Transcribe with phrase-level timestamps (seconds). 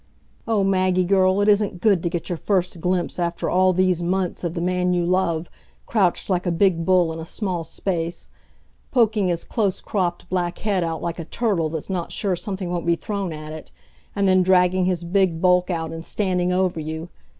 [0.47, 4.43] Oh, Maggie girl, it isn't good to get your first glimpse after all these months
[4.43, 5.47] of the man you love
[5.85, 8.31] crouched like a big bull in a small space,
[8.89, 12.87] poking his close cropped black head out like a turtle that's not sure something won't
[12.87, 13.71] be thrown at it,
[14.15, 17.07] and then dragging his big bulk out and standing over you.